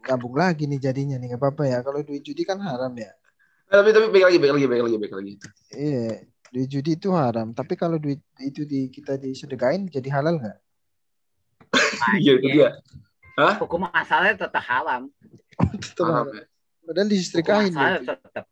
Gabung 0.00 0.32
lagi 0.32 0.64
nih 0.64 0.80
jadinya 0.80 1.16
nih 1.16 1.30
nggak 1.30 1.40
apa-apa 1.40 1.62
ya. 1.64 1.78
Kalau 1.80 2.00
duit 2.00 2.20
judi 2.20 2.42
kan 2.42 2.56
haram 2.58 2.92
ya. 2.94 3.12
Eh, 3.66 3.76
tapi 3.76 3.90
tapi 3.90 4.06
baik 4.08 4.24
lagi, 4.26 4.38
baik 4.38 4.52
lagi, 4.52 4.66
baik 4.66 4.82
lagi, 4.82 4.96
baik 4.98 5.14
lagi. 5.14 5.32
Iya, 5.70 6.06
duit 6.50 6.68
judi 6.68 6.90
itu 6.94 7.08
haram. 7.10 7.52
Tapi 7.52 7.74
kalau 7.74 7.96
duit 7.96 8.18
itu 8.38 8.64
di 8.64 8.88
kita 8.88 9.14
disedekain 9.14 9.86
jadi 9.86 10.08
halal 10.10 10.36
nggak? 10.36 10.58
Nah, 11.70 12.14
Iya, 12.18 12.32
itu 12.36 12.48
dia. 12.50 12.70
hukum 13.56 13.88
asalnya 13.88 14.36
tetap 14.38 14.60
haram 14.62 15.08
Tetap 15.72 16.04
haram. 16.04 16.26
ya? 16.28 16.44
Padahal 16.82 17.06
hukum 17.06 17.12
disetrikain. 17.12 17.70
asal 17.70 17.80
berarti. 17.94 18.06
tetap 18.20 18.44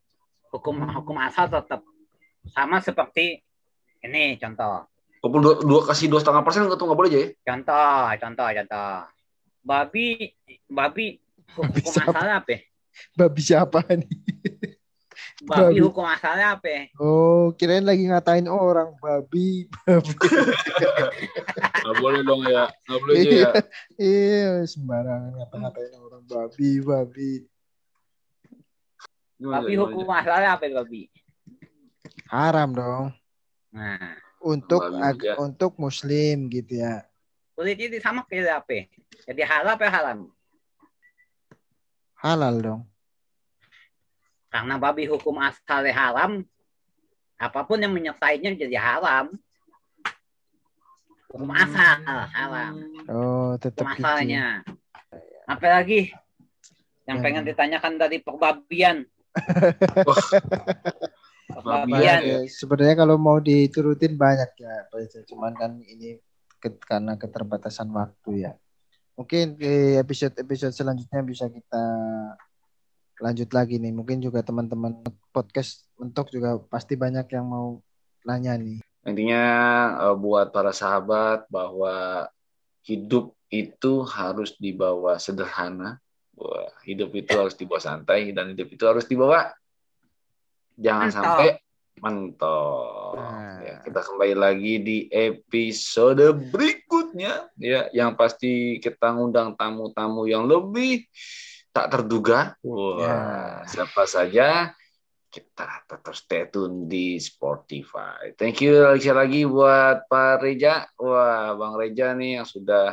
hukum 0.48 0.74
hukum 0.94 1.16
asal 1.18 1.46
tetap 1.46 1.80
sama 2.46 2.78
seperti 2.78 3.42
ini 4.00 4.38
contoh 4.38 4.86
Walaupun 5.18 5.40
dua, 5.42 5.54
dua 5.58 5.80
kasih 5.84 6.06
dua 6.06 6.22
setengah 6.22 6.40
persen 6.40 6.64
nggak 6.64 6.78
tuh 6.78 6.86
nggak 6.86 6.94
boleh 6.96 7.10
aja 7.10 7.18
ya? 7.18 7.28
contoh 7.42 8.00
contoh 8.16 8.48
contoh 8.54 8.92
babi 9.60 10.08
babi 10.64 11.06
hukum 11.54 11.68
Babi 11.68 11.80
siapa? 11.84 12.10
asalnya 12.12 12.34
apa? 12.38 12.56
Babi 13.14 13.40
siapa 13.40 13.78
nih? 13.94 14.10
babi 15.38 15.62
Babi. 15.70 15.78
hukum 15.80 16.02
asalnya 16.02 16.46
apa? 16.58 16.90
Oh, 16.98 17.54
kirain 17.54 17.86
lagi 17.86 18.04
ngatain 18.04 18.46
orang 18.46 18.90
babi. 18.98 19.70
babi. 19.86 20.14
Nggak 21.78 21.94
boleh 21.96 22.20
dong 22.22 22.42
ya, 22.44 22.64
nggak 22.84 22.98
boleh 22.98 23.14
aja 23.16 23.30
ya. 23.30 23.50
Iya, 23.96 24.66
sembarangan 24.66 25.30
ngata-ngatain 25.36 25.94
orang 25.94 26.22
babi, 26.26 26.70
babi. 26.82 27.32
Babi 29.38 29.74
hukum 29.78 30.06
asalnya 30.10 30.58
apa 30.58 30.66
babi 30.66 31.06
Haram 32.26 32.74
dong. 32.74 33.06
nah 33.70 34.18
Untuk 34.38 34.82
Babi 34.82 35.02
ag- 35.02 35.38
untuk 35.38 35.78
muslim 35.78 36.50
gitu 36.50 36.82
ya. 36.82 37.06
kulitnya 37.54 37.90
itu 37.90 37.98
sama 37.98 38.22
kayak 38.22 38.62
apa 38.62 38.86
jadi 39.26 39.42
halal 39.42 39.74
apa 39.74 39.86
haram 39.90 40.18
Halal 42.18 42.56
dong. 42.58 42.82
karena 44.48 44.80
babi 44.80 45.04
hukum 45.04 45.36
asalnya 45.44 45.92
haram 45.92 46.40
apa 47.36 47.60
pun 47.62 47.76
yang 47.76 47.92
menyertainya 47.92 48.56
jadi 48.56 48.80
haram 48.80 49.36
hukum 51.28 51.52
asal 51.52 52.00
haram 52.32 52.72
Oh, 53.06 53.60
tetap 53.60 53.84
hukum 53.84 53.92
gitu. 53.92 54.02
asalnya 54.08 54.64
apa 55.44 55.66
lagi 55.68 56.08
yang 57.04 57.20
Ya. 57.20 57.24
pengen 57.28 57.44
ditanyakan 57.44 58.00
dari 58.00 58.18
perbabian 58.18 59.04
Babian, 59.38 60.42
perbabian 61.46 62.18
ya. 62.18 62.36
Ya, 62.40 62.48
sebenarnya 62.48 62.96
kalau 62.98 63.20
mau 63.20 63.38
diturutin 63.38 64.16
banyak 64.16 64.50
ya, 64.56 64.88
cuman 65.28 65.52
kan 65.54 65.76
ini 65.78 66.18
karena 66.82 67.14
keterbatasan 67.14 67.92
waktu 67.92 68.48
ya. 68.48 68.52
Mungkin 69.18 69.58
di 69.58 69.98
episode-episode 69.98 70.70
selanjutnya 70.70 71.26
bisa 71.26 71.50
kita 71.50 71.84
lanjut 73.18 73.50
lagi 73.50 73.82
nih. 73.82 73.90
Mungkin 73.90 74.22
juga 74.22 74.46
teman-teman 74.46 75.02
podcast 75.34 75.82
mentok 75.98 76.30
juga 76.30 76.62
pasti 76.70 76.94
banyak 76.94 77.26
yang 77.34 77.50
mau 77.50 77.82
nanya 78.22 78.54
nih. 78.54 78.78
Intinya 79.02 79.42
eh, 80.06 80.14
buat 80.14 80.54
para 80.54 80.70
sahabat 80.70 81.50
bahwa 81.50 82.30
hidup 82.86 83.34
itu 83.50 84.06
harus 84.06 84.54
dibawa 84.54 85.18
sederhana. 85.18 85.98
Wah, 86.38 86.70
hidup 86.86 87.10
itu 87.18 87.34
harus 87.34 87.58
dibawa 87.58 87.82
santai 87.82 88.30
dan 88.30 88.54
hidup 88.54 88.70
itu 88.70 88.86
harus 88.86 89.02
dibawa 89.10 89.50
jangan 90.78 91.10
Mentok. 91.10 91.18
sampai 91.18 91.48
mentok. 91.98 93.14
Kita 93.88 94.04
kembali 94.04 94.36
lagi 94.36 94.84
di 94.84 94.98
episode 95.08 96.20
berikutnya 96.52 97.48
ya 97.56 97.88
yang 97.96 98.12
pasti 98.20 98.76
kita 98.76 99.16
ngundang 99.16 99.56
tamu-tamu 99.56 100.28
yang 100.28 100.44
lebih 100.44 101.08
tak 101.72 101.96
terduga. 101.96 102.52
Wah, 102.60 103.00
Ya. 103.00 103.16
siapa 103.64 104.04
saja 104.04 104.76
kita 105.32 105.88
tetap 105.88 106.12
stay 106.12 106.44
tune 106.52 106.84
di 106.84 107.16
Spotify. 107.16 108.36
Thank 108.36 108.60
you 108.60 108.76
sekali 109.00 109.16
lagi 109.24 109.40
buat 109.48 110.04
Pak 110.04 110.44
Reja. 110.44 110.84
Wah, 111.00 111.56
Bang 111.56 111.80
Reja 111.80 112.12
nih 112.12 112.44
yang 112.44 112.46
sudah 112.48 112.92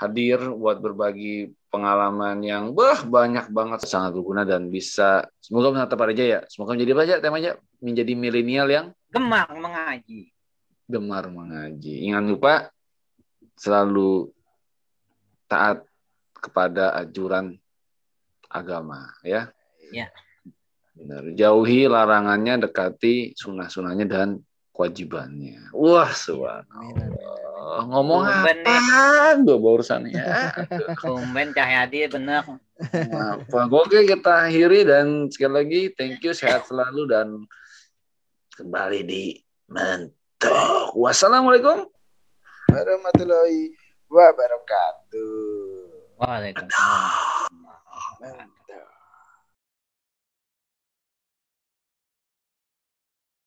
hadir 0.00 0.40
buat 0.48 0.80
berbagi 0.80 1.52
pengalaman 1.68 2.40
yang 2.40 2.72
bah 2.72 3.04
banyak 3.04 3.52
banget 3.52 3.84
sangat 3.84 4.16
berguna 4.16 4.48
dan 4.48 4.72
bisa 4.72 5.28
semoga 5.44 5.76
menata 5.76 5.92
Pak 5.92 6.08
Reja 6.08 6.24
ya. 6.24 6.40
Semoga 6.48 6.72
menjadi 6.72 6.92
apa 6.96 7.02
aja 7.04 7.16
temanya 7.20 7.52
menjadi 7.84 8.12
milenial 8.16 8.68
yang 8.72 8.86
gemar 9.12 9.52
mengaji 9.52 10.32
gemar 10.92 11.24
mengaji. 11.32 12.12
Ingat 12.12 12.24
lupa 12.28 12.54
selalu 13.56 14.28
taat 15.48 15.84
kepada 16.36 16.92
ajuran 17.00 17.56
agama 18.52 19.08
ya. 19.24 19.48
Ya. 19.88 20.12
Benar. 20.92 21.32
Jauhi 21.32 21.88
larangannya, 21.88 22.68
dekati 22.68 23.32
sunnah-sunnahnya 23.32 24.04
dan 24.04 24.28
kewajibannya. 24.76 25.72
Wah, 25.72 26.12
subhanallah. 26.12 27.88
Ngomong 27.88 28.28
Tumben 28.28 28.60
apa? 28.66 29.40
Gue 29.40 29.56
barusan 29.56 30.12
ya. 30.12 30.52
Tumben 31.04 31.56
Cahyadi 31.56 32.12
bener. 32.12 32.44
apa? 32.44 33.58
Oke, 33.72 34.04
kita 34.04 34.52
akhiri 34.52 34.84
dan 34.84 35.32
sekali 35.32 35.54
lagi 35.56 35.80
thank 35.96 36.20
you, 36.20 36.36
sehat 36.36 36.68
selalu 36.68 37.08
dan 37.08 37.48
kembali 38.62 39.02
di 39.02 39.34
Mentok. 39.74 40.94
Wassalamualaikum. 40.94 41.82
Warahmatullahi 42.70 43.74
wabarakatuh. 44.06 45.34
Waalaikumsalam. 46.22 48.51